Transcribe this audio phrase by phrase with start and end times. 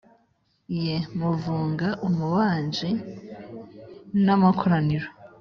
[0.83, 2.91] Ye muvanga ubumaji
[4.23, 5.07] n amakoraniro